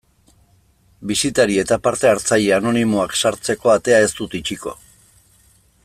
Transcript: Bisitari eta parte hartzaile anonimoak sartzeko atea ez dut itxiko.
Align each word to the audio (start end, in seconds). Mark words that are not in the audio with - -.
Bisitari 1.11 1.59
eta 1.63 1.77
parte 1.87 2.09
hartzaile 2.13 2.55
anonimoak 2.57 3.13
sartzeko 3.21 3.73
atea 3.75 4.01
ez 4.07 4.09
dut 4.21 4.35
itxiko. 4.41 4.75